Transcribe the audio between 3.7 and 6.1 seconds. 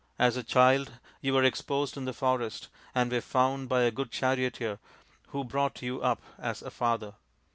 a good charioteer, who brought you